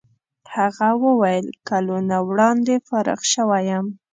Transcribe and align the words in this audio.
هغه 0.55 0.89
وویل 1.05 1.47
کلونه 1.69 2.15
وړاندې 2.29 2.75
فارغ 2.87 3.19
شوی 3.33 3.63
یم. 3.69 3.85